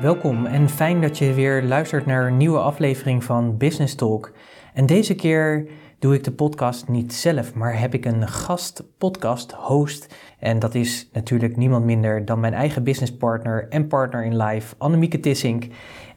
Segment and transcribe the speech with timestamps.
[0.00, 4.32] Welkom en fijn dat je weer luistert naar een nieuwe aflevering van Business Talk.
[4.74, 9.52] En deze keer doe ik de podcast niet zelf, maar heb ik een gast podcast
[9.52, 10.14] host.
[10.38, 15.20] En dat is natuurlijk niemand minder dan mijn eigen businesspartner en partner in life, Annemieke
[15.20, 15.66] Tissink.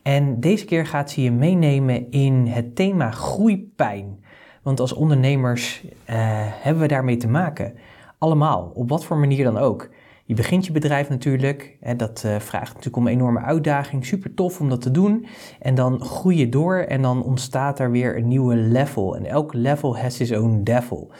[0.02, 4.23] En deze keer gaat ze je meenemen in het thema groeipijn.
[4.62, 7.73] Want als ondernemers eh, hebben we daarmee te maken.
[8.18, 9.90] Allemaal, op wat voor manier dan ook.
[10.28, 11.78] Je begint je bedrijf natuurlijk.
[11.80, 14.06] Hè, dat uh, vraagt natuurlijk om een enorme uitdaging.
[14.06, 15.26] Super tof om dat te doen.
[15.59, 19.16] En dan groei je door en dan ontstaat er weer een nieuwe level.
[19.16, 21.12] En elk level has its own devil.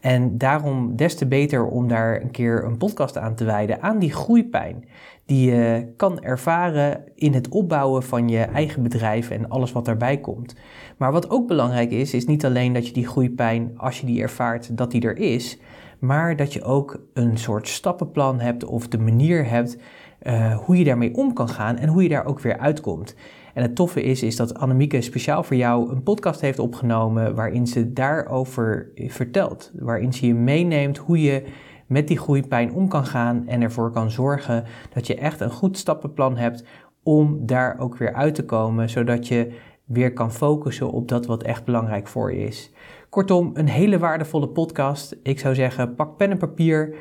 [0.00, 3.98] En daarom des te beter om daar een keer een podcast aan te wijden aan
[3.98, 4.84] die groeipijn.
[5.24, 10.18] Die je kan ervaren in het opbouwen van je eigen bedrijf en alles wat daarbij
[10.18, 10.54] komt.
[10.96, 14.22] Maar wat ook belangrijk is, is niet alleen dat je die groeipijn, als je die
[14.22, 15.58] ervaart, dat die er is
[16.00, 19.76] maar dat je ook een soort stappenplan hebt of de manier hebt
[20.22, 23.14] uh, hoe je daarmee om kan gaan en hoe je daar ook weer uitkomt.
[23.54, 27.66] En het toffe is, is dat Annemieke speciaal voor jou een podcast heeft opgenomen waarin
[27.66, 29.72] ze daarover vertelt.
[29.74, 31.44] Waarin ze je meeneemt hoe je
[31.86, 35.78] met die groeipijn om kan gaan en ervoor kan zorgen dat je echt een goed
[35.78, 36.64] stappenplan hebt
[37.02, 41.42] om daar ook weer uit te komen, zodat je weer kan focussen op dat wat
[41.42, 42.72] echt belangrijk voor je is.
[43.10, 45.16] Kortom, een hele waardevolle podcast.
[45.22, 46.96] Ik zou zeggen, pak pen en papier,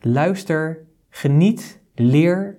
[0.00, 2.58] luister, geniet, leer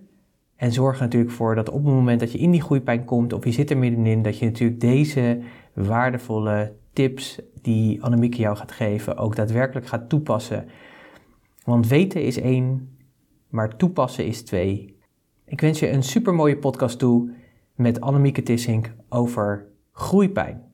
[0.55, 3.33] en zorg er natuurlijk voor dat op het moment dat je in die groeipijn komt
[3.33, 5.41] of je zit er middenin, dat je natuurlijk deze
[5.73, 10.67] waardevolle tips die Annemieke jou gaat geven ook daadwerkelijk gaat toepassen.
[11.63, 12.97] Want weten is één,
[13.49, 14.99] maar toepassen is twee.
[15.45, 17.31] Ik wens je een super mooie podcast toe
[17.75, 20.70] met Annemieke Tissink over groeipijn.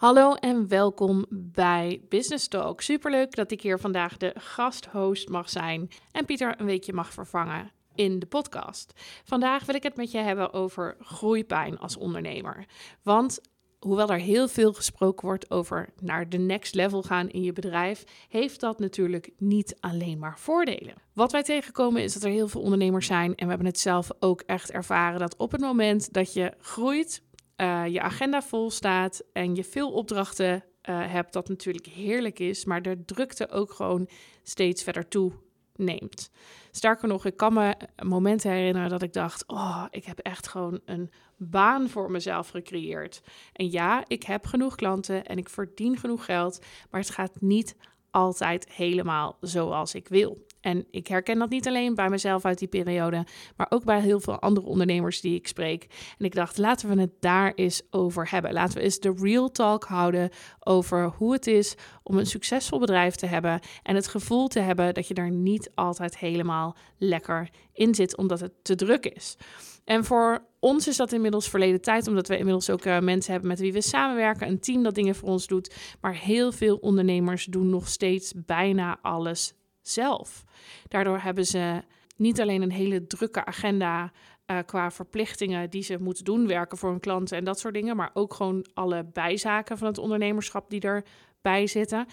[0.00, 2.80] Hallo en welkom bij Business Talk.
[2.80, 7.70] Superleuk dat ik hier vandaag de gasthost mag zijn en Pieter een weekje mag vervangen
[7.94, 8.92] in de podcast.
[9.24, 12.66] Vandaag wil ik het met je hebben over groeipijn als ondernemer.
[13.02, 13.40] Want
[13.80, 18.04] hoewel er heel veel gesproken wordt over naar de next level gaan in je bedrijf,
[18.28, 20.94] heeft dat natuurlijk niet alleen maar voordelen.
[21.14, 24.10] Wat wij tegenkomen is dat er heel veel ondernemers zijn en we hebben het zelf
[24.18, 27.22] ook echt ervaren dat op het moment dat je groeit,
[27.60, 32.64] uh, je agenda vol staat en je veel opdrachten uh, hebt, dat natuurlijk heerlijk is,
[32.64, 34.08] maar de drukte ook gewoon
[34.42, 35.32] steeds verder toe
[35.76, 36.30] neemt.
[36.70, 40.80] Sterker nog, ik kan me momenten herinneren dat ik dacht: Oh, ik heb echt gewoon
[40.84, 43.22] een baan voor mezelf gecreëerd.
[43.52, 47.76] En ja, ik heb genoeg klanten en ik verdien genoeg geld, maar het gaat niet
[48.10, 50.46] altijd helemaal zoals ik wil.
[50.60, 53.26] En ik herken dat niet alleen bij mezelf uit die periode,
[53.56, 55.86] maar ook bij heel veel andere ondernemers die ik spreek.
[56.18, 58.52] En ik dacht, laten we het daar eens over hebben.
[58.52, 63.14] Laten we eens de real talk houden over hoe het is om een succesvol bedrijf
[63.14, 67.94] te hebben en het gevoel te hebben dat je daar niet altijd helemaal lekker in
[67.94, 69.36] zit, omdat het te druk is.
[69.84, 73.50] En voor ons is dat inmiddels verleden tijd, omdat we inmiddels ook uh, mensen hebben
[73.50, 75.74] met wie we samenwerken, een team dat dingen voor ons doet.
[76.00, 79.54] Maar heel veel ondernemers doen nog steeds bijna alles
[79.90, 80.44] zelf.
[80.88, 81.82] Daardoor hebben ze
[82.16, 84.12] niet alleen een hele drukke agenda
[84.50, 87.96] uh, qua verplichtingen die ze moeten doen, werken voor hun klanten en dat soort dingen,
[87.96, 92.06] maar ook gewoon alle bijzaken van het ondernemerschap die erbij zitten.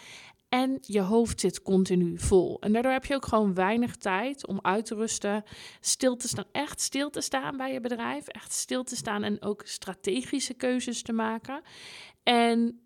[0.49, 2.59] En je hoofd zit continu vol.
[2.59, 5.43] En daardoor heb je ook gewoon weinig tijd om uit te rusten,
[5.79, 9.41] stil te staan, echt stil te staan bij je bedrijf, echt stil te staan en
[9.41, 11.61] ook strategische keuzes te maken.
[12.23, 12.81] En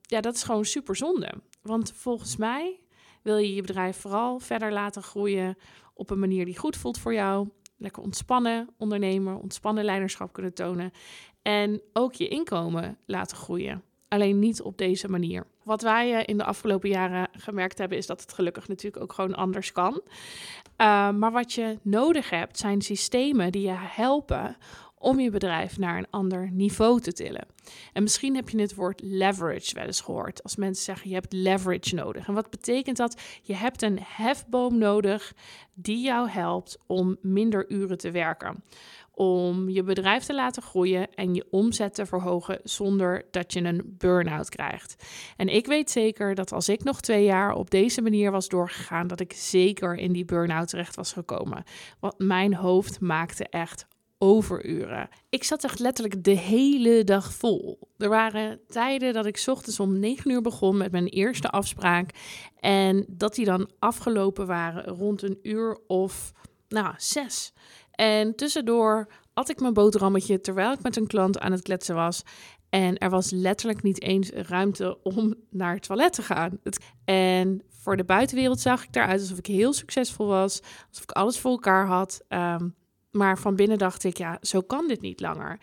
[0.00, 1.32] ja, dat is gewoon super zonde.
[1.62, 2.80] Want volgens mij
[3.26, 5.56] wil je je bedrijf vooral verder laten groeien
[5.94, 7.48] op een manier die goed voelt voor jou.
[7.76, 10.90] Lekker ontspannen ondernemen, ontspannen leiderschap kunnen tonen.
[11.42, 13.82] En ook je inkomen laten groeien.
[14.08, 15.46] Alleen niet op deze manier.
[15.64, 19.12] Wat wij eh, in de afgelopen jaren gemerkt hebben, is dat het gelukkig natuurlijk ook
[19.12, 19.92] gewoon anders kan.
[19.92, 24.56] Uh, maar wat je nodig hebt, zijn systemen die je helpen
[24.98, 27.46] om je bedrijf naar een ander niveau te tillen.
[27.92, 30.42] En misschien heb je het woord leverage wel eens gehoord.
[30.42, 32.26] Als mensen zeggen je hebt leverage nodig.
[32.26, 33.20] En wat betekent dat?
[33.42, 35.34] Je hebt een hefboom nodig
[35.74, 38.62] die jou helpt om minder uren te werken
[39.16, 43.94] om je bedrijf te laten groeien en je omzet te verhogen zonder dat je een
[43.98, 45.04] burn-out krijgt.
[45.36, 49.06] En ik weet zeker dat als ik nog twee jaar op deze manier was doorgegaan,
[49.06, 51.64] dat ik zeker in die burn-out terecht was gekomen.
[52.00, 53.86] Want mijn hoofd maakte echt
[54.18, 55.08] overuren.
[55.28, 57.78] Ik zat echt letterlijk de hele dag vol.
[57.96, 62.10] Er waren tijden dat ik ochtends om 9 uur begon met mijn eerste afspraak.
[62.56, 66.32] En dat die dan afgelopen waren rond een uur of
[66.68, 67.52] nou, zes.
[67.90, 72.22] En tussendoor at ik mijn boterhammetje terwijl ik met een klant aan het kletsen was.
[72.68, 76.58] En er was letterlijk niet eens ruimte om naar het toilet te gaan.
[77.04, 80.60] En voor de buitenwereld zag ik eruit alsof ik heel succesvol was.
[80.88, 82.20] Alsof ik alles voor elkaar had.
[82.28, 82.68] Ehm,
[83.16, 85.58] maar van binnen dacht ik, ja, zo kan dit niet langer.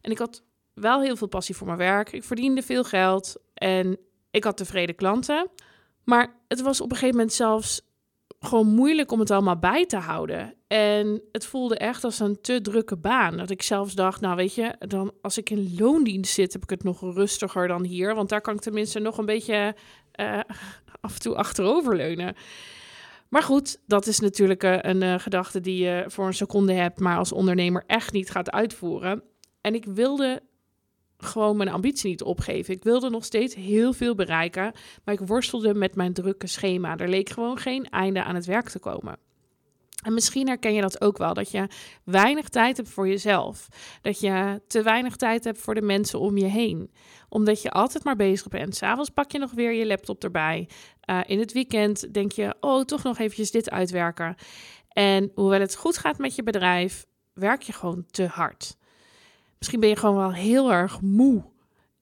[0.00, 0.42] En ik had
[0.74, 2.12] wel heel veel passie voor mijn werk.
[2.12, 3.98] Ik verdiende veel geld en
[4.30, 5.50] ik had tevreden klanten.
[6.04, 7.80] Maar het was op een gegeven moment zelfs
[8.40, 10.54] gewoon moeilijk om het allemaal bij te houden.
[10.66, 13.36] En het voelde echt als een te drukke baan.
[13.36, 16.70] Dat ik zelfs dacht, nou weet je, dan als ik in loondienst zit, heb ik
[16.70, 18.14] het nog rustiger dan hier.
[18.14, 19.74] Want daar kan ik tenminste nog een beetje
[20.20, 20.40] uh,
[21.00, 22.34] af en toe achteroverleunen.
[23.36, 27.00] Maar goed, dat is natuurlijk uh, een uh, gedachte die je voor een seconde hebt,
[27.00, 29.22] maar als ondernemer echt niet gaat uitvoeren.
[29.60, 30.42] En ik wilde
[31.18, 32.74] gewoon mijn ambitie niet opgeven.
[32.74, 34.72] Ik wilde nog steeds heel veel bereiken,
[35.04, 36.96] maar ik worstelde met mijn drukke schema.
[36.96, 39.18] Er leek gewoon geen einde aan het werk te komen.
[40.04, 41.68] En misschien herken je dat ook wel, dat je
[42.04, 43.68] weinig tijd hebt voor jezelf.
[44.00, 46.90] Dat je te weinig tijd hebt voor de mensen om je heen.
[47.28, 48.76] Omdat je altijd maar bezig bent.
[48.76, 50.68] S'avonds pak je nog weer je laptop erbij.
[51.10, 54.34] Uh, in het weekend denk je, oh, toch nog eventjes dit uitwerken.
[54.88, 58.76] En hoewel het goed gaat met je bedrijf, werk je gewoon te hard.
[59.58, 61.44] Misschien ben je gewoon wel heel erg moe.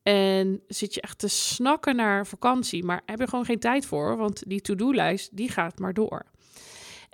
[0.02, 4.16] En zit je echt te snakken naar vakantie, maar heb je gewoon geen tijd voor,
[4.16, 6.32] want die to-do-lijst die gaat maar door.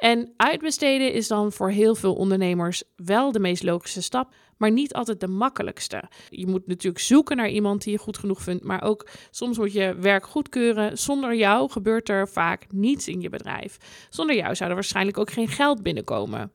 [0.00, 4.94] En uitbesteden is dan voor heel veel ondernemers wel de meest logische stap, maar niet
[4.94, 6.02] altijd de makkelijkste.
[6.28, 9.72] Je moet natuurlijk zoeken naar iemand die je goed genoeg vindt, maar ook soms moet
[9.72, 10.98] je werk goedkeuren.
[10.98, 14.06] Zonder jou gebeurt er vaak niets in je bedrijf.
[14.10, 16.52] Zonder jou zou er waarschijnlijk ook geen geld binnenkomen.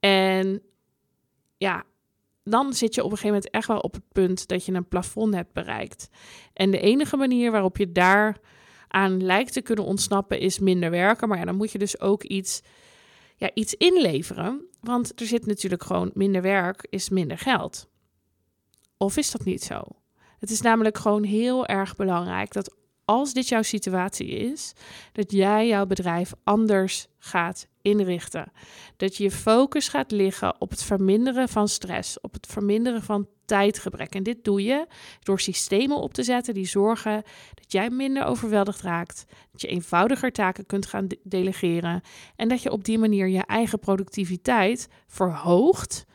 [0.00, 0.62] En
[1.56, 1.84] ja,
[2.44, 4.88] dan zit je op een gegeven moment echt wel op het punt dat je een
[4.88, 6.08] plafond hebt bereikt.
[6.52, 8.40] En de enige manier waarop je daar
[8.92, 11.28] aan lijkt te kunnen ontsnappen is minder werken.
[11.28, 12.60] Maar ja, dan moet je dus ook iets,
[13.36, 14.66] ja, iets inleveren.
[14.80, 17.88] Want er zit natuurlijk gewoon minder werk is minder geld.
[18.96, 19.82] Of is dat niet zo?
[20.38, 22.74] Het is namelijk gewoon heel erg belangrijk dat
[23.04, 24.72] als dit jouw situatie is,
[25.12, 28.52] dat jij jouw bedrijf anders gaat inrichten.
[28.96, 33.28] Dat je je focus gaat liggen op het verminderen van stress, op het verminderen van
[33.52, 34.14] tijdgebrek.
[34.14, 34.86] En dit doe je
[35.22, 37.22] door systemen op te zetten die zorgen
[37.54, 42.00] dat jij minder overweldigd raakt, dat je eenvoudiger taken kunt gaan delegeren
[42.36, 46.06] en dat je op die manier je eigen productiviteit verhoogt,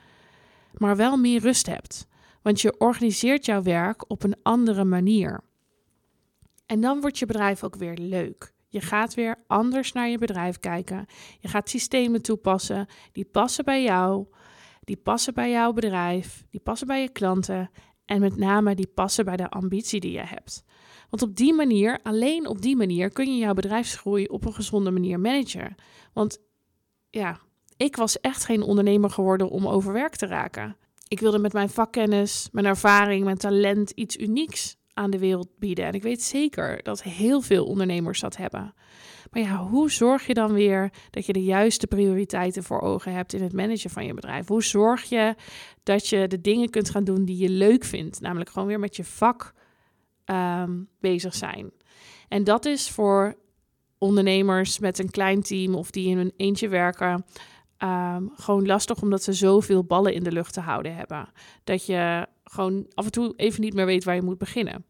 [0.73, 2.07] maar wel meer rust hebt.
[2.41, 5.41] Want je organiseert jouw werk op een andere manier.
[6.65, 8.53] En dan wordt je bedrijf ook weer leuk.
[8.67, 11.05] Je gaat weer anders naar je bedrijf kijken.
[11.39, 14.25] Je gaat systemen toepassen die passen bij jou,
[14.87, 17.69] die passen bij jouw bedrijf, die passen bij je klanten
[18.05, 20.63] en met name die passen bij de ambitie die je hebt.
[21.09, 24.91] Want op die manier, alleen op die manier, kun je jouw bedrijfsgroei op een gezonde
[24.91, 25.75] manier managen.
[26.13, 26.39] Want
[27.09, 27.39] ja,
[27.77, 30.77] ik was echt geen ondernemer geworden om overwerkt te raken.
[31.07, 35.85] Ik wilde met mijn vakkennis, mijn ervaring, mijn talent iets unieks aan de wereld bieden.
[35.85, 38.73] En ik weet zeker dat heel veel ondernemers dat hebben.
[39.31, 43.33] Maar ja, hoe zorg je dan weer dat je de juiste prioriteiten voor ogen hebt
[43.33, 44.47] in het managen van je bedrijf?
[44.47, 45.35] Hoe zorg je
[45.83, 48.21] dat je de dingen kunt gaan doen die je leuk vindt?
[48.21, 49.53] Namelijk gewoon weer met je vak
[50.25, 51.71] ehm, bezig zijn.
[52.27, 53.35] En dat is voor
[53.97, 57.25] ondernemers met een klein team of die in een eentje werken.
[57.77, 61.29] Ehm, gewoon lastig omdat ze zoveel ballen in de lucht te houden hebben.
[61.63, 64.85] Dat je gewoon af en toe even niet meer weet waar je moet beginnen.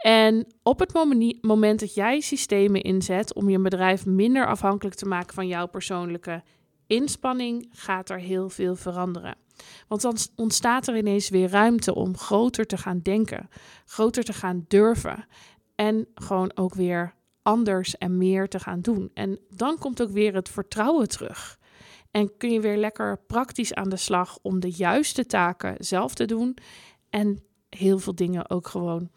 [0.00, 0.92] En op het
[1.40, 6.42] moment dat jij systemen inzet om je bedrijf minder afhankelijk te maken van jouw persoonlijke
[6.86, 9.36] inspanning, gaat er heel veel veranderen.
[9.88, 13.48] Want dan ontstaat er ineens weer ruimte om groter te gaan denken,
[13.84, 15.26] groter te gaan durven
[15.74, 19.10] en gewoon ook weer anders en meer te gaan doen.
[19.14, 21.58] En dan komt ook weer het vertrouwen terug.
[22.10, 26.24] En kun je weer lekker praktisch aan de slag om de juiste taken zelf te
[26.24, 26.56] doen
[27.10, 29.10] en heel veel dingen ook gewoon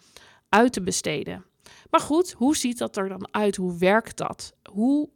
[0.53, 1.45] uit te besteden.
[1.89, 3.55] Maar goed, hoe ziet dat er dan uit?
[3.55, 4.53] Hoe werkt dat?
[4.71, 5.09] Hoe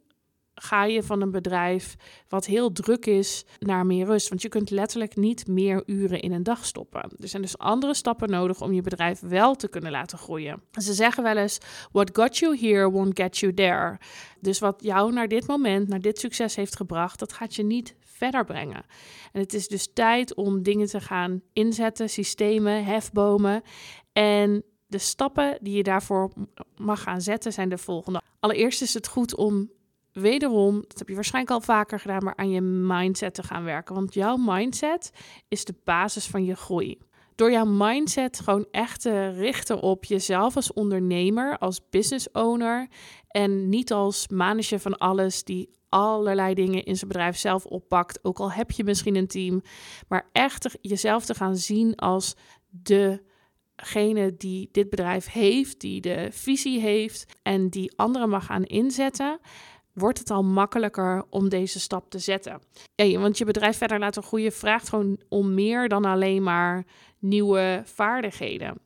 [0.60, 1.96] ga je van een bedrijf
[2.28, 4.28] wat heel druk is naar meer rust.
[4.28, 7.00] Want je kunt letterlijk niet meer uren in een dag stoppen.
[7.00, 10.62] Er zijn dus andere stappen nodig om je bedrijf wel te kunnen laten groeien.
[10.72, 11.58] Ze zeggen wel eens:
[11.92, 13.98] What got you here won't get you there.
[14.40, 17.96] Dus wat jou naar dit moment, naar dit succes heeft gebracht, dat gaat je niet
[18.00, 18.84] verder brengen.
[19.32, 23.62] En het is dus tijd om dingen te gaan inzetten, systemen, hefbomen.
[24.12, 26.32] En de stappen die je daarvoor
[26.76, 28.20] mag gaan zetten zijn de volgende.
[28.40, 29.70] Allereerst is het goed om
[30.12, 33.94] wederom, dat heb je waarschijnlijk al vaker gedaan, maar aan je mindset te gaan werken.
[33.94, 35.10] Want jouw mindset
[35.48, 36.98] is de basis van je groei.
[37.34, 42.88] Door jouw mindset gewoon echt te richten op jezelf als ondernemer, als business owner
[43.28, 48.24] en niet als manager van alles die allerlei dingen in zijn bedrijf zelf oppakt.
[48.24, 49.62] Ook al heb je misschien een team,
[50.08, 52.34] maar echt jezelf te gaan zien als
[53.78, 59.40] degene die dit bedrijf heeft, die de visie heeft en die anderen mag gaan inzetten
[59.98, 62.60] wordt het al makkelijker om deze stap te zetten.
[62.94, 66.84] Ja, want je bedrijf verder laten groeien vraagt gewoon om meer dan alleen maar
[67.18, 68.80] nieuwe vaardigheden.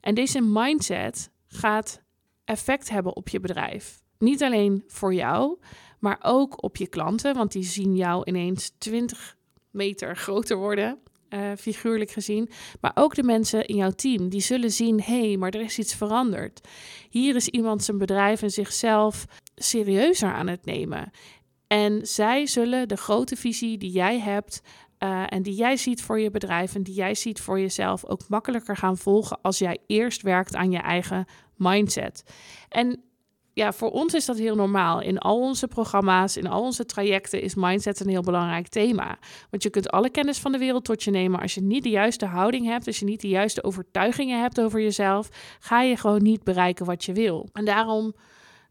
[0.00, 2.02] En deze mindset gaat
[2.44, 4.02] effect hebben op je bedrijf.
[4.18, 5.58] Niet alleen voor jou,
[5.98, 9.36] maar ook op je klanten, want die zien jou ineens 20
[9.70, 10.98] meter groter worden.
[11.34, 12.50] Uh, figuurlijk gezien.
[12.80, 15.78] Maar ook de mensen in jouw team, die zullen zien: hé, hey, maar er is
[15.78, 16.68] iets veranderd.
[17.10, 19.24] Hier is iemand zijn bedrijf en zichzelf
[19.54, 21.10] serieuzer aan het nemen.
[21.66, 24.62] En zij zullen de grote visie die jij hebt
[24.98, 28.28] uh, en die jij ziet voor je bedrijf en die jij ziet voor jezelf ook
[28.28, 31.26] makkelijker gaan volgen als jij eerst werkt aan je eigen
[31.56, 32.24] mindset.
[32.68, 33.02] En
[33.54, 35.00] ja, voor ons is dat heel normaal.
[35.00, 39.18] In al onze programma's, in al onze trajecten is mindset een heel belangrijk thema.
[39.50, 41.40] Want je kunt alle kennis van de wereld tot je nemen.
[41.40, 44.80] Als je niet de juiste houding hebt, als je niet de juiste overtuigingen hebt over
[44.80, 47.48] jezelf, ga je gewoon niet bereiken wat je wil.
[47.52, 48.14] En daarom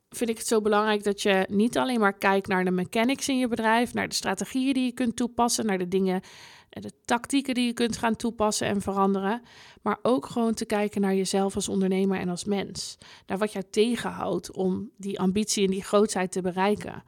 [0.09, 3.37] vind ik het zo belangrijk dat je niet alleen maar kijkt naar de mechanics in
[3.37, 6.21] je bedrijf, naar de strategieën die je kunt toepassen, naar de dingen,
[6.81, 9.41] de tactieken die je kunt gaan toepassen en veranderen,
[9.81, 12.97] maar ook gewoon te kijken naar jezelf als ondernemer en als mens.
[13.27, 17.03] Naar wat jou tegenhoudt om die ambitie en die grootheid te bereiken.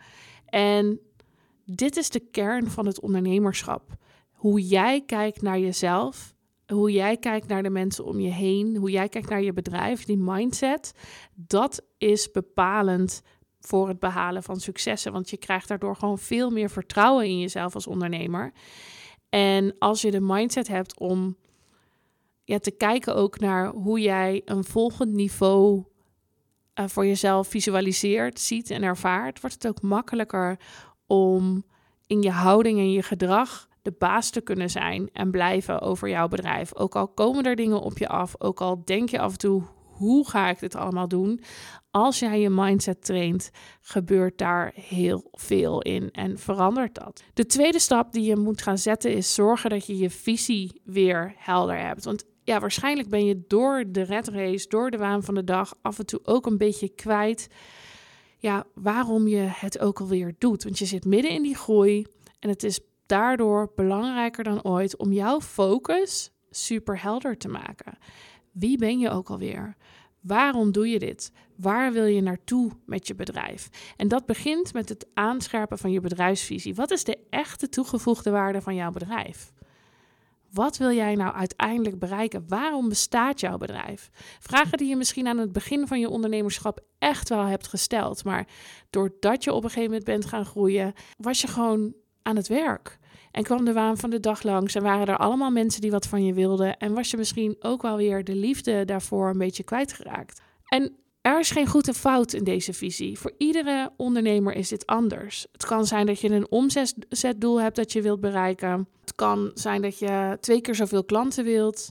[0.46, 1.00] En
[1.66, 3.96] dit is de kern van het ondernemerschap.
[4.32, 6.36] Hoe jij kijkt naar jezelf
[6.68, 10.06] hoe jij kijkt naar de mensen om je heen, hoe jij kijkt naar je bedrijf,
[10.06, 10.94] die mindset,
[11.34, 13.22] dat is bepalend
[13.60, 15.12] voor het behalen van successen.
[15.12, 18.52] Want je krijgt daardoor gewoon veel meer vertrouwen in jezelf als ondernemer.
[19.36, 21.38] En als je de mindset hebt om
[22.44, 25.84] ja, te kijken ook naar hoe jij een volgend niveau
[26.80, 30.60] uh, voor jezelf visualiseert, ziet en ervaart, wordt het ook makkelijker
[31.08, 31.64] om
[32.08, 36.28] in je houding en je gedrag de baas te kunnen zijn en blijven over jouw
[36.28, 36.76] bedrijf.
[36.76, 39.64] Ook al komen er dingen op je af, ook al denk je af en toe,
[39.84, 41.42] hoe ga ik dit allemaal doen?
[41.96, 47.24] Als jij je mindset traint, gebeurt daar heel veel in en verandert dat.
[47.34, 51.34] De tweede stap die je moet gaan zetten is zorgen dat je je visie weer
[51.38, 52.04] helder hebt.
[52.04, 55.76] Want ja, waarschijnlijk ben je door de red race, door de waan van de dag,
[55.82, 57.48] af en toe ook een beetje kwijt.
[58.38, 60.64] Ja, waarom je het ook alweer doet.
[60.64, 62.06] Want je zit midden in die groei
[62.40, 67.98] en het is daardoor belangrijker dan ooit om jouw focus super helder te maken.
[68.52, 69.76] Wie ben je ook alweer?
[70.26, 71.32] Waarom doe je dit?
[71.56, 73.70] Waar wil je naartoe met je bedrijf?
[73.98, 76.76] En dat begint met het aanscherpen van je bedrijfsvisie.
[76.76, 79.54] Wat is de echte toegevoegde waarde van jouw bedrijf?
[80.52, 82.46] Wat wil jij nou uiteindelijk bereiken?
[82.48, 84.10] Waarom bestaat jouw bedrijf?
[84.40, 88.24] Vragen die je misschien aan het begin van je ondernemerschap echt wel hebt gesteld.
[88.24, 88.48] Maar
[88.90, 93.00] doordat je op een gegeven moment bent gaan groeien, was je gewoon aan het werk.
[93.36, 96.08] En kwam de waan van de dag langs en waren er allemaal mensen die wat
[96.08, 96.78] van je wilden.
[96.78, 100.42] En was je misschien ook wel weer de liefde daarvoor een beetje kwijtgeraakt.
[100.66, 103.20] En er is geen goed en fout in deze visie.
[103.20, 105.48] Voor iedere ondernemer is dit anders.
[105.52, 108.88] Het kan zijn dat je een omzetdoel hebt dat je wilt bereiken.
[109.02, 111.90] Het kan zijn dat je twee keer zoveel klanten wilt.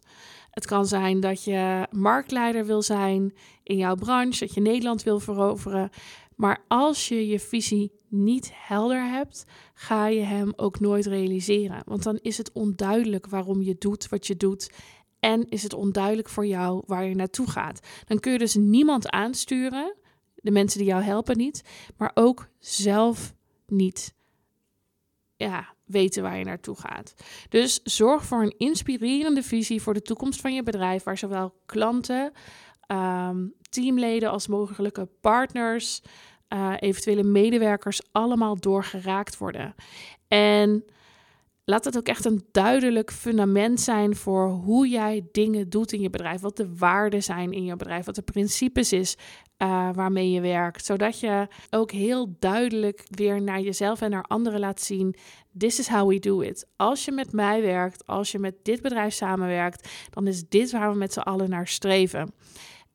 [0.51, 5.21] Het kan zijn dat je marktleider wil zijn in jouw branche, dat je Nederland wil
[5.21, 5.91] veroveren.
[6.37, 11.83] Maar als je je visie niet helder hebt, ga je hem ook nooit realiseren.
[11.87, 14.71] Want dan is het onduidelijk waarom je doet wat je doet.
[15.21, 17.87] En is het onduidelijk voor jou waar je naartoe gaat.
[18.07, 19.95] Dan kun je dus niemand aansturen,
[20.35, 21.63] de mensen die jou helpen niet,
[21.97, 23.35] maar ook zelf
[23.67, 24.15] niet
[25.37, 27.15] ja, weten waar je naartoe gaat.
[27.49, 32.33] Dus zorg voor een inspirerende visie voor de toekomst van je bedrijf, waar zowel klanten,
[32.89, 36.03] um, teamleden als mogelijke partners,
[36.49, 39.75] uh, eventuele medewerkers allemaal doorgeraakt worden.
[40.29, 40.85] En
[41.65, 46.11] laat het ook echt een duidelijk fundament zijn voor hoe jij dingen doet in je
[46.11, 46.41] bedrijf.
[46.41, 49.17] Wat de waarden zijn in je bedrijf, wat de principes is,
[49.59, 50.85] uh, waarmee je werkt.
[50.85, 55.17] Zodat je ook heel duidelijk weer naar jezelf en naar anderen laat zien:
[55.59, 56.67] this is how we do it.
[56.77, 60.91] Als je met mij werkt, als je met dit bedrijf samenwerkt, dan is dit waar
[60.91, 62.35] we met z'n allen naar streven.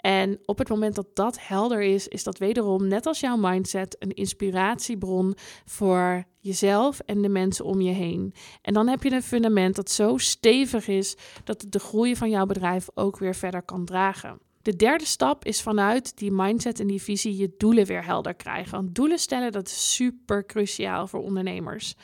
[0.01, 3.95] En op het moment dat dat helder is, is dat wederom, net als jouw mindset,
[3.99, 8.33] een inspiratiebron voor jezelf en de mensen om je heen.
[8.61, 12.29] En dan heb je een fundament dat zo stevig is dat het de groei van
[12.29, 14.39] jouw bedrijf ook weer verder kan dragen.
[14.61, 18.71] De derde stap is vanuit die mindset en die visie je doelen weer helder krijgen.
[18.71, 21.95] Want doelen stellen, dat is super cruciaal voor ondernemers.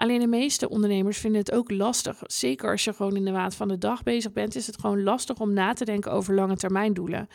[0.00, 2.22] Alleen de meeste ondernemers vinden het ook lastig.
[2.26, 5.02] Zeker als je gewoon in de waard van de dag bezig bent, is het gewoon
[5.02, 7.28] lastig om na te denken over lange termijn doelen.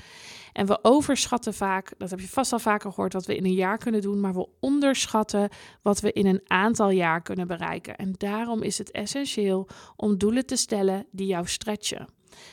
[0.53, 3.53] En we overschatten vaak, dat heb je vast al vaker gehoord, wat we in een
[3.53, 5.49] jaar kunnen doen, maar we onderschatten
[5.81, 7.95] wat we in een aantal jaar kunnen bereiken.
[7.95, 12.07] En daarom is het essentieel om doelen te stellen die jou stretchen,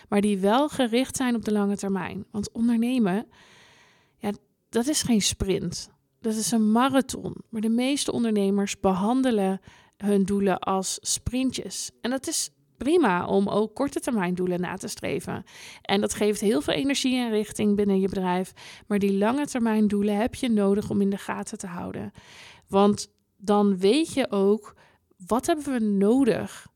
[0.08, 2.24] maar die wel gericht zijn op de lange termijn.
[2.30, 3.26] Want ondernemen,
[4.18, 4.30] ja,
[4.68, 5.90] dat is geen sprint.
[6.20, 7.34] Dat is een marathon.
[7.48, 9.60] Maar de meeste ondernemers behandelen
[10.02, 11.90] hun doelen als sprintjes.
[12.00, 15.44] En dat is prima om ook korte termijn doelen na te streven.
[15.82, 18.52] En dat geeft heel veel energie en richting binnen je bedrijf.
[18.86, 22.12] Maar die lange termijn doelen heb je nodig om in de gaten te houden.
[22.68, 24.74] Want dan weet je ook
[25.26, 26.66] wat hebben we nodig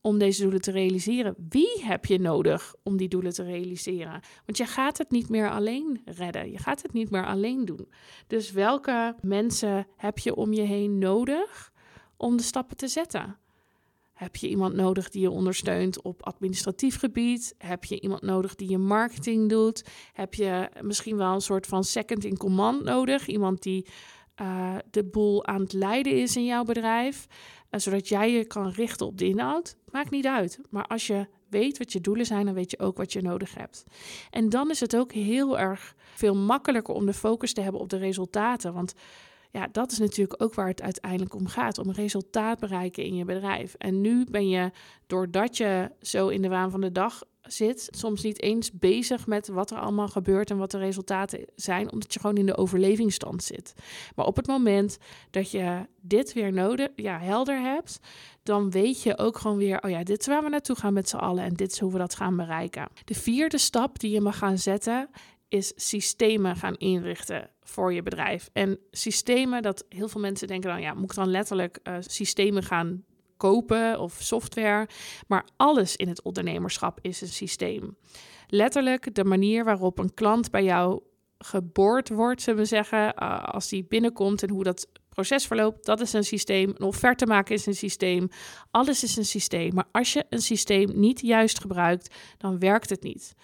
[0.00, 1.34] om deze doelen te realiseren?
[1.48, 4.20] Wie heb je nodig om die doelen te realiseren?
[4.44, 6.50] Want je gaat het niet meer alleen redden.
[6.50, 7.88] Je gaat het niet meer alleen doen.
[8.26, 11.71] Dus welke mensen heb je om je heen nodig
[12.22, 13.36] om de stappen te zetten?
[14.12, 17.54] Heb je iemand nodig die je ondersteunt op administratief gebied?
[17.58, 19.84] Heb je iemand nodig die je marketing doet?
[20.12, 23.26] Heb je misschien wel een soort van second in command nodig?
[23.26, 23.86] Iemand die
[24.40, 27.26] uh, de boel aan het leiden is in jouw bedrijf,
[27.70, 29.76] uh, zodat jij je kan richten op de inhoud?
[29.90, 30.58] Maakt niet uit.
[30.70, 33.54] Maar als je weet wat je doelen zijn, dan weet je ook wat je nodig
[33.54, 33.84] hebt.
[34.30, 37.88] En dan is het ook heel erg veel makkelijker om de focus te hebben op
[37.88, 38.72] de resultaten.
[38.72, 38.94] Want
[39.52, 41.78] ja, dat is natuurlijk ook waar het uiteindelijk om gaat.
[41.78, 43.74] Om resultaat bereiken in je bedrijf.
[43.74, 44.70] En nu ben je,
[45.06, 49.48] doordat je zo in de waan van de dag zit, soms niet eens bezig met
[49.48, 53.42] wat er allemaal gebeurt en wat de resultaten zijn, omdat je gewoon in de overlevingsstand
[53.42, 53.74] zit.
[54.16, 54.98] Maar op het moment
[55.30, 57.98] dat je dit weer nodig, ja, helder hebt,
[58.42, 61.08] dan weet je ook gewoon weer, oh ja, dit is waar we naartoe gaan met
[61.08, 62.88] z'n allen en dit is hoe we dat gaan bereiken.
[63.04, 65.08] De vierde stap die je mag gaan zetten
[65.52, 68.50] is systemen gaan inrichten voor je bedrijf.
[68.52, 72.62] En systemen, dat heel veel mensen denken dan, ja, moet ik dan letterlijk uh, systemen
[72.62, 73.04] gaan
[73.36, 74.88] kopen of software?
[75.26, 77.96] Maar alles in het ondernemerschap is een systeem.
[78.46, 81.02] Letterlijk de manier waarop een klant bij jou
[81.38, 86.00] geboord wordt, zullen we zeggen, uh, als die binnenkomt en hoe dat proces verloopt, dat
[86.00, 86.68] is een systeem.
[86.68, 88.28] Een offerte maken is een systeem.
[88.70, 89.74] Alles is een systeem.
[89.74, 93.34] Maar als je een systeem niet juist gebruikt, dan werkt het niet.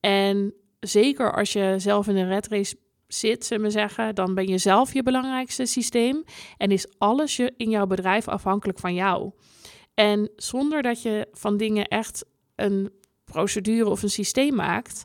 [0.00, 4.46] En zeker als je zelf in een red race zit, zullen we zeggen, dan ben
[4.46, 6.24] je zelf je belangrijkste systeem
[6.56, 9.30] en is alles je in jouw bedrijf afhankelijk van jou.
[9.94, 12.92] En zonder dat je van dingen echt een
[13.24, 15.04] procedure of een systeem maakt,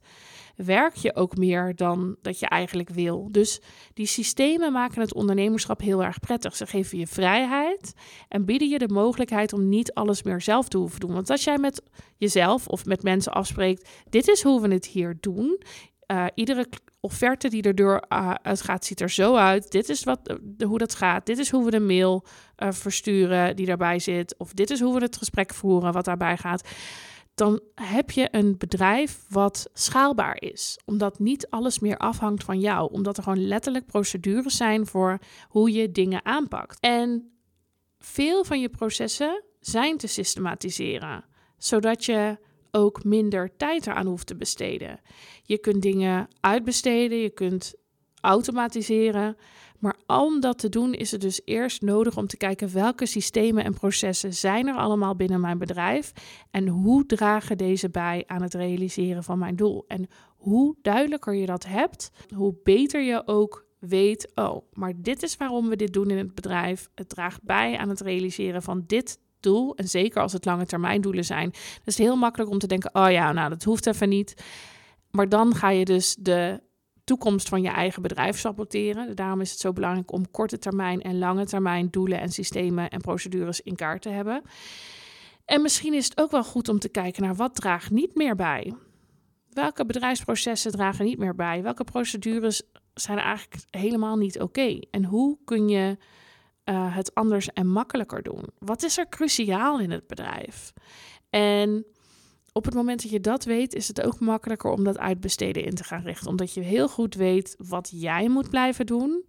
[0.56, 3.28] werk je ook meer dan dat je eigenlijk wil.
[3.32, 3.62] Dus
[3.94, 6.56] die systemen maken het ondernemerschap heel erg prettig.
[6.56, 7.94] Ze geven je vrijheid
[8.28, 11.14] en bieden je de mogelijkheid om niet alles meer zelf te hoeven doen.
[11.14, 11.82] Want als jij met
[12.18, 15.62] jezelf of met mensen afspreekt, dit is hoe we het hier doen.
[16.08, 16.68] Uh, iedere
[17.00, 19.72] offerte die er deur uh, uitgaat, ziet er zo uit.
[19.72, 21.26] Dit is wat, de, hoe dat gaat.
[21.26, 22.26] Dit is hoe we de mail
[22.58, 24.36] uh, versturen die daarbij zit.
[24.38, 26.68] Of dit is hoe we het gesprek voeren wat daarbij gaat
[27.36, 30.80] dan heb je een bedrijf wat schaalbaar is.
[30.86, 32.92] Omdat niet alles meer afhangt van jou.
[32.92, 36.80] Omdat er gewoon letterlijk procedures zijn voor hoe je dingen aanpakt.
[36.80, 37.38] En
[38.00, 41.26] veel van je processen zijn te systematiseren,
[41.58, 42.38] zodat je
[42.72, 45.00] ook minder tijd eraan hoeft te besteden.
[45.44, 47.76] Je kunt dingen uitbesteden, je kunt
[48.22, 49.38] automatiseren.
[49.84, 53.64] Maar om dat te doen is het dus eerst nodig om te kijken welke systemen
[53.64, 56.12] en processen zijn er allemaal binnen mijn bedrijf
[56.52, 59.86] en hoe dragen deze bij aan het realiseren van mijn doel.
[59.88, 65.38] En hoe duidelijker je dat hebt, hoe beter je ook weet, oh, maar dit is
[65.38, 66.90] waarom we dit doen in het bedrijf.
[66.96, 69.76] Het draagt bij aan het realiseren van dit doel.
[69.76, 71.50] En zeker als het lange termijn doelen zijn.
[71.50, 74.44] Dan is het heel makkelijk om te denken, oh ja, nou dat hoeft even niet.
[75.12, 76.62] Maar dan ga je dus de
[77.04, 79.16] toekomst van je eigen bedrijf saboteren.
[79.16, 83.02] Daarom is het zo belangrijk om korte termijn en lange termijn doelen en systemen en
[83.02, 84.42] procedures in kaart te hebben.
[85.46, 88.36] En misschien is het ook wel goed om te kijken naar wat draagt niet meer
[88.36, 88.74] bij.
[89.50, 91.64] Welke bedrijfsprocessen dragen niet meer bij?
[91.64, 92.62] Welke procedures
[92.94, 94.80] zijn eigenlijk helemaal niet oké?
[94.92, 95.98] En hoe kun je
[96.66, 98.46] uh, het anders en makkelijker doen?
[98.60, 100.74] Wat is er cruciaal in het bedrijf?
[101.30, 101.86] En
[102.54, 105.76] op het moment dat je dat weet, is het ook makkelijker om dat uitbesteden in
[105.76, 106.30] te gaan richten.
[106.30, 109.26] Omdat je heel goed weet wat jij moet blijven doen.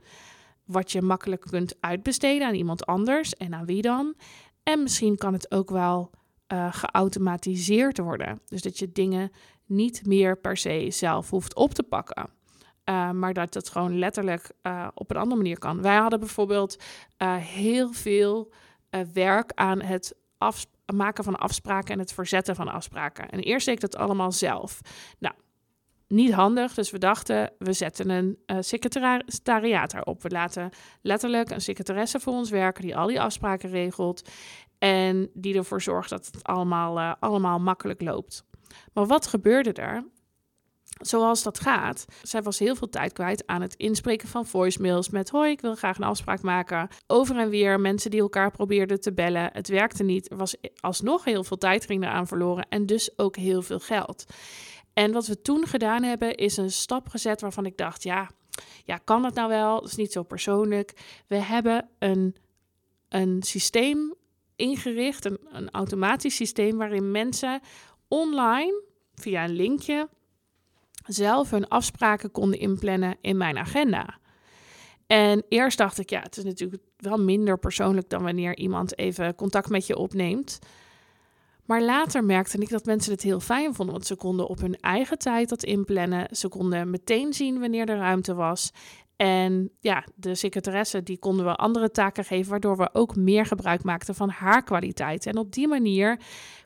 [0.64, 4.14] Wat je makkelijk kunt uitbesteden aan iemand anders en aan wie dan.
[4.62, 6.10] En misschien kan het ook wel
[6.52, 8.40] uh, geautomatiseerd worden.
[8.46, 9.30] Dus dat je dingen
[9.66, 12.30] niet meer per se zelf hoeft op te pakken.
[12.84, 15.82] Uh, maar dat het gewoon letterlijk uh, op een andere manier kan.
[15.82, 16.82] Wij hadden bijvoorbeeld
[17.38, 18.52] heel veel
[19.12, 20.16] werk aan het
[20.94, 23.28] maken van afspraken en het verzetten van afspraken.
[23.28, 24.80] En eerst deed ik dat allemaal zelf.
[25.18, 25.34] Nou,
[26.08, 30.22] niet handig, dus we dachten, we zetten een uh, secretariaat erop.
[30.22, 30.70] We laten
[31.02, 34.30] letterlijk een secretaresse voor ons werken die al die afspraken regelt
[34.78, 38.44] en die ervoor zorgt dat het allemaal, uh, allemaal makkelijk loopt.
[38.92, 40.04] Maar wat gebeurde er?
[41.00, 45.30] Zoals dat gaat, zij was heel veel tijd kwijt aan het inspreken van voicemails met
[45.30, 46.88] hoi, ik wil graag een afspraak maken.
[47.06, 49.50] Over en weer mensen die elkaar probeerden te bellen.
[49.52, 50.30] Het werkte niet.
[50.30, 54.24] Er was alsnog heel veel tijd ging eraan verloren en dus ook heel veel geld.
[54.92, 58.30] En wat we toen gedaan hebben, is een stap gezet waarvan ik dacht, ja,
[58.84, 59.80] ja kan dat nou wel?
[59.80, 60.92] Dat is niet zo persoonlijk.
[61.26, 62.36] We hebben een,
[63.08, 64.14] een systeem
[64.56, 67.60] ingericht, een, een automatisch systeem waarin mensen
[68.08, 68.82] online
[69.14, 70.08] via een linkje
[71.04, 74.18] zelf hun afspraken konden inplannen in mijn agenda.
[75.06, 79.34] En eerst dacht ik, ja, het is natuurlijk wel minder persoonlijk dan wanneer iemand even
[79.34, 80.58] contact met je opneemt.
[81.64, 84.76] Maar later merkte ik dat mensen het heel fijn vonden, want ze konden op hun
[84.80, 86.36] eigen tijd dat inplannen.
[86.36, 88.70] Ze konden meteen zien wanneer er ruimte was.
[89.16, 93.82] En ja, de secretaresse die konden we andere taken geven, waardoor we ook meer gebruik
[93.82, 95.26] maakten van haar kwaliteit.
[95.26, 96.20] En op die manier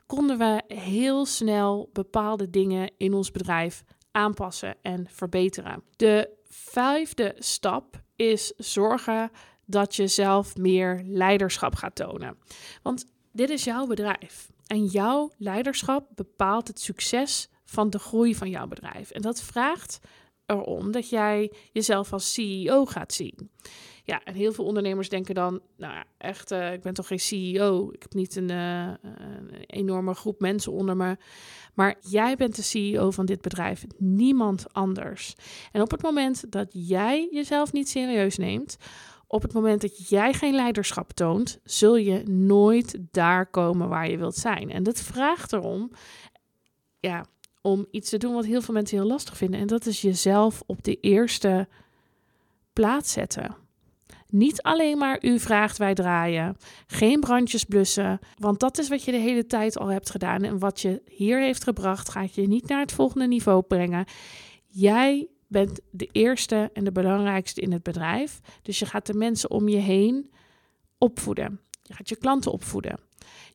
[0.05, 5.83] konden we heel snel bepaalde dingen in ons bedrijf aanpassen en verbeteren.
[5.95, 9.31] De vijfde stap is zorgen
[9.65, 12.37] dat je zelf meer leiderschap gaat tonen.
[12.83, 14.49] Want dit is jouw bedrijf.
[14.67, 19.09] En jouw leiderschap bepaalt het succes van de groei van jouw bedrijf.
[19.09, 19.99] En dat vraagt
[20.45, 23.51] erom dat jij jezelf als CEO gaat zien.
[24.09, 27.19] Ja, en heel veel ondernemers denken dan, nou ja, echt, uh, ik ben toch geen
[27.19, 27.89] CEO.
[27.91, 31.17] Ik heb niet een, uh, een, enorme groep mensen onder me.
[31.73, 35.35] Maar jij bent de CEO van dit bedrijf, niemand anders.
[35.71, 38.77] En op het moment dat jij jezelf niet serieus neemt,
[39.27, 44.17] op het moment dat jij geen leiderschap toont, zul je nooit daar komen waar je
[44.17, 44.71] wilt zijn.
[44.71, 45.91] En dat vraagt erom,
[46.99, 47.25] ja,
[47.61, 49.59] om iets te doen wat heel veel mensen heel lastig vinden.
[49.59, 51.67] En dat is jezelf op de eerste
[52.73, 53.58] plaats zetten.
[54.29, 56.57] Niet alleen maar u vraagt, wij draaien.
[56.87, 58.19] Geen brandjes blussen.
[58.37, 60.43] Want dat is wat je de hele tijd al hebt gedaan.
[60.43, 64.05] En wat je hier heeft gebracht, gaat je niet naar het volgende niveau brengen.
[64.67, 68.39] Jij bent de eerste en de belangrijkste in het bedrijf.
[68.61, 70.31] Dus je gaat de mensen om je heen
[70.97, 71.59] opvoeden.
[71.81, 72.99] Je gaat je klanten opvoeden.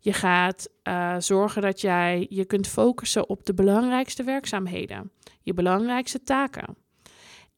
[0.01, 5.11] Je gaat uh, zorgen dat jij je kunt focussen op de belangrijkste werkzaamheden,
[5.43, 6.77] je belangrijkste taken.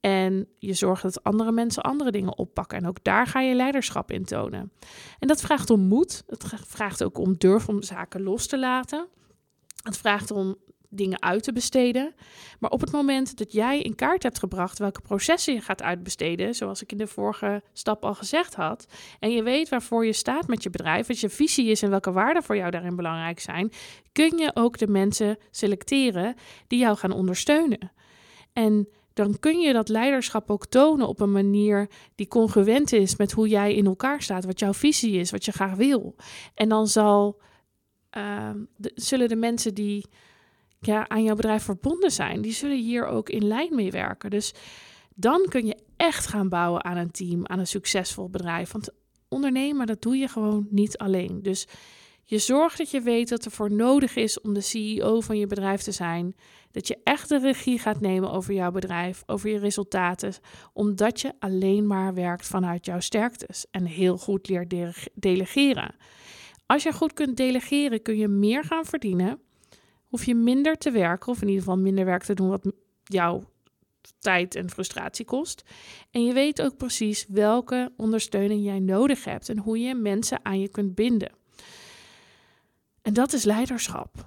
[0.07, 2.79] En je zorgt dat andere mensen andere dingen oppakken.
[2.79, 4.73] En ook daar ga je leiderschap in tonen.
[5.19, 6.23] En dat vraagt om moed.
[6.27, 9.09] Het vraagt ook om durf om zaken los te laten.
[9.83, 10.57] Het vraagt om
[10.89, 12.15] dingen uit te besteden.
[12.59, 16.55] Maar op het moment dat jij in kaart hebt gebracht welke processen je gaat uitbesteden,
[16.55, 18.87] zoals ik in de vorige stap al gezegd had,
[19.19, 22.13] en je weet waarvoor je staat met je bedrijf, wat je visie is en welke
[22.13, 23.73] waarden voor jou daarin belangrijk zijn,
[24.13, 26.35] kun je ook de mensen selecteren
[26.67, 27.93] die jou gaan ondersteunen.
[28.53, 33.33] En dan kun je dat leiderschap ook tonen op een manier die congruent is met
[33.33, 36.15] hoe jij in elkaar staat, wat jouw visie is, wat je graag wil.
[36.55, 37.41] En dan zal,
[38.77, 40.07] de, zullen de mensen die
[40.81, 44.31] ja, aan jouw bedrijf verbonden zijn, die zullen hier ook in lijn mee werken.
[44.31, 44.55] Dus
[45.15, 48.73] dan kun je echt gaan bouwen aan een team, aan een succesvol bedrijf.
[48.73, 48.91] Want
[49.29, 51.43] ondernemen, dat doe je gewoon niet alleen.
[51.43, 51.67] Dus
[52.29, 55.47] je zorgt dat je weet wat er voor nodig is om de CEO van je
[55.47, 56.35] bedrijf te zijn.
[56.71, 60.35] Dat je echt de regie gaat nemen over jouw bedrijf, over je resultaten,
[60.73, 64.75] omdat je alleen maar werkt vanuit jouw sterktes en heel goed leert
[65.15, 65.95] delegeren.
[66.67, 69.41] Als je goed kunt delegeren, kun je meer gaan verdienen
[70.07, 72.73] hoef je minder te werken, of in ieder geval minder werk te doen wat
[73.05, 73.45] jouw
[74.19, 75.63] tijd en frustratie kost.
[76.11, 80.61] En je weet ook precies welke ondersteuning jij nodig hebt en hoe je mensen aan
[80.61, 81.33] je kunt binden.
[83.07, 84.27] En dat is leiderschap.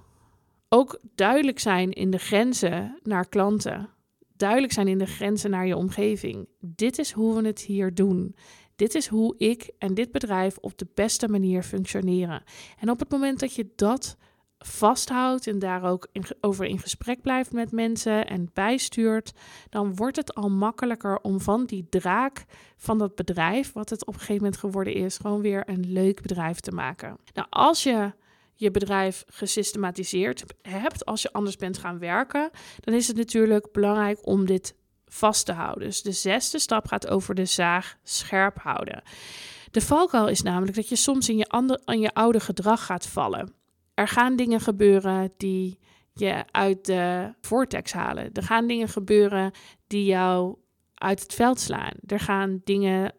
[0.70, 3.90] Ook duidelijk zijn in de grenzen naar klanten.
[4.38, 6.48] Duidelijk zijn in de grenzen naar je omgeving.
[6.60, 8.36] Dit is hoe we het hier doen.
[8.76, 12.44] Dit is hoe ik en dit bedrijf op de beste manier functioneren.
[12.80, 14.18] En op het moment dat je dat
[14.60, 19.34] vasthoudt en daar ook in, over in gesprek blijft met mensen en bijstuurt,
[19.70, 22.46] dan wordt het al makkelijker om van die draak
[22.78, 26.22] van dat bedrijf, wat het op een gegeven moment geworden is, gewoon weer een leuk
[26.22, 27.18] bedrijf te maken.
[27.34, 28.12] Nou, als je
[28.60, 34.28] je bedrijf gesystematiseerd hebt, als je anders bent gaan werken, dan is het natuurlijk belangrijk
[34.28, 35.88] om dit vast te houden.
[35.88, 39.04] Dus de zesde stap gaat over de zaag scherp houden.
[39.72, 43.08] De valkuil is namelijk dat je soms in je, ander, in je oude gedrag gaat
[43.08, 43.54] vallen.
[43.94, 45.80] Er gaan dingen gebeuren die
[46.14, 48.34] je uit de vortex halen.
[48.34, 49.52] Er gaan dingen gebeuren
[49.88, 50.58] die jou
[50.94, 51.94] uit het veld slaan.
[52.06, 53.14] Er gaan dingen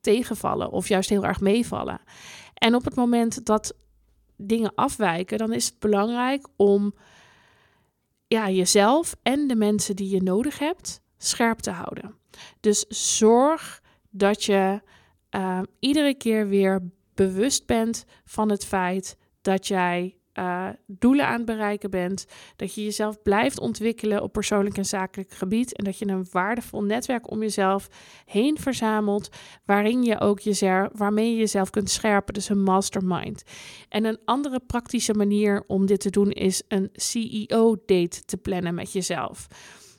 [0.00, 2.00] tegenvallen of juist heel erg meevallen.
[2.54, 3.74] En op het moment dat
[4.36, 6.94] dingen afwijken, dan is het belangrijk om
[8.26, 12.14] ja, jezelf en de mensen die je nodig hebt scherp te houden.
[12.60, 14.80] Dus zorg dat je
[15.30, 16.82] uh, iedere keer weer
[17.14, 22.26] bewust bent van het feit dat jij uh, doelen aan het bereiken bent.
[22.56, 25.76] Dat je jezelf blijft ontwikkelen op persoonlijk en zakelijk gebied.
[25.76, 27.88] En dat je een waardevol netwerk om jezelf
[28.24, 29.28] heen verzamelt.
[29.64, 32.34] Waarin je ook jezelf, waarmee je jezelf kunt scherpen.
[32.34, 33.42] Dus een mastermind.
[33.88, 38.92] En een andere praktische manier om dit te doen is een CEO-date te plannen met
[38.92, 39.48] jezelf.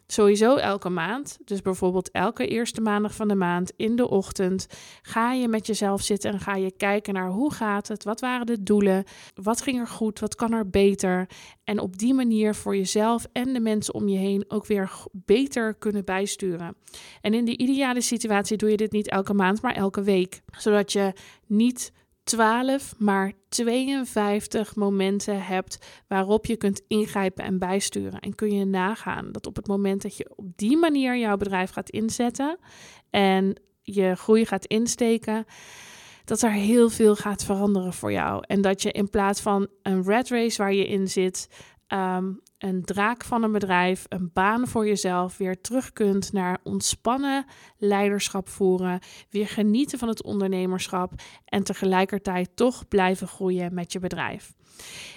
[0.08, 4.68] Sowieso elke maand, dus bijvoorbeeld elke eerste maandag van de maand in de ochtend,
[5.02, 8.46] ga je met jezelf zitten en ga je kijken naar hoe gaat het, wat waren
[8.46, 11.30] de doelen, wat ging er goed, wat kan er beter.
[11.64, 15.74] En op die manier voor jezelf en de mensen om je heen ook weer beter
[15.74, 16.76] kunnen bijsturen.
[17.22, 20.92] En in de ideale situatie doe je dit niet elke maand, maar elke week, zodat
[20.92, 21.14] je
[21.46, 21.92] niet
[22.26, 28.20] 12, maar 52 momenten hebt waarop je kunt ingrijpen en bijsturen.
[28.20, 31.72] En kun je nagaan dat op het moment dat je op die manier jouw bedrijf
[31.72, 32.58] gaat inzetten
[33.10, 35.46] en je groei gaat insteken,
[36.24, 38.44] dat er heel veel gaat veranderen voor jou.
[38.48, 41.50] En dat je in plaats van een red race waar je in zit,
[41.88, 42.34] ehm,
[42.66, 47.46] een draak van een bedrijf, een baan voor jezelf, weer terug kunt naar ontspannen
[47.78, 49.00] leiderschap voeren,
[49.30, 51.12] weer genieten van het ondernemerschap
[51.46, 54.55] en tegelijkertijd toch blijven groeien met je bedrijf.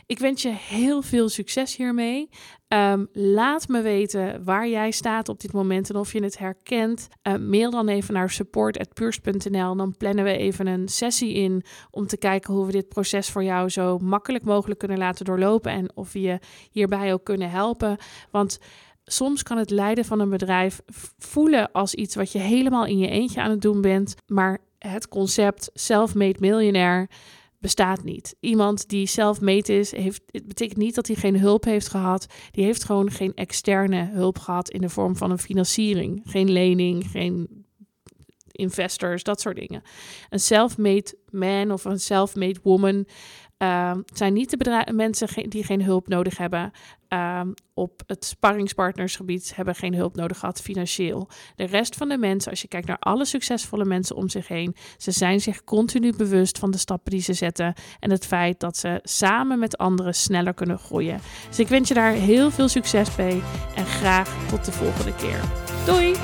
[0.06, 2.28] Ik wens je heel veel succes hiermee.
[2.68, 7.08] Um, laat me weten waar jij staat op dit moment en of je het herkent.
[7.22, 9.76] Uh, mail dan even naar support.puurs.nl.
[9.76, 13.44] Dan plannen we even een sessie in om te kijken hoe we dit proces voor
[13.44, 16.38] jou zo makkelijk mogelijk kunnen laten doorlopen en of we je
[16.70, 17.96] hierbij ook kunnen helpen.
[18.30, 18.58] Want
[19.04, 20.80] soms kan het leiden van een bedrijf
[21.18, 25.08] voelen als iets wat je helemaal in je eentje aan het doen bent, maar het
[25.08, 27.08] concept self-made millionaire
[27.58, 28.36] bestaat niet.
[28.40, 32.26] Iemand die self-made is, heeft, het betekent niet dat hij geen hulp heeft gehad.
[32.50, 36.20] Die heeft gewoon geen externe hulp gehad in de vorm van een financiering.
[36.24, 37.66] Geen lening, geen
[38.52, 39.82] investors, dat soort dingen.
[40.28, 43.06] Een self-made man of een self-made woman
[43.58, 46.72] uh, zijn niet de mensen die geen hulp nodig hebben.
[47.08, 47.40] Uh,
[47.74, 51.28] op het sparringspartnersgebied hebben geen hulp nodig gehad financieel.
[51.56, 54.76] De rest van de mensen, als je kijkt naar alle succesvolle mensen om zich heen,
[54.96, 58.76] ze zijn zich continu bewust van de stappen die ze zetten en het feit dat
[58.76, 61.20] ze samen met anderen sneller kunnen groeien.
[61.48, 63.42] Dus ik wens je daar heel veel succes bij
[63.74, 65.40] en graag tot de volgende keer.
[65.86, 66.16] Doei!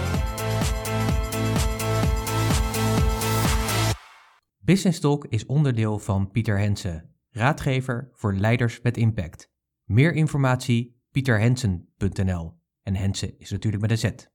[4.59, 9.51] Business Talk is onderdeel van Pieter Hensen raadgever voor leiders met impact.
[9.85, 14.34] Meer informatie pieterhensen.nl en Hensen is natuurlijk met een Z.